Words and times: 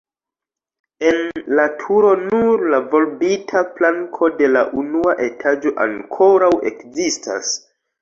En 1.09 1.19
la 1.59 1.65
turo 1.81 2.13
nur 2.23 2.65
la 2.75 2.81
volbita 2.95 3.63
planko 3.77 4.33
de 4.43 4.51
la 4.57 4.67
unua 4.83 5.17
etaĝo 5.29 5.77
ankoraŭ 5.89 6.53
ekzistas. 6.75 7.59